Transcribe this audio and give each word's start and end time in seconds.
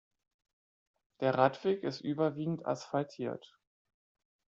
Der 1.19 1.35
Radweg 1.35 1.83
ist 1.83 2.01
überwiegend 2.01 2.65
asphaltiert. 2.65 3.59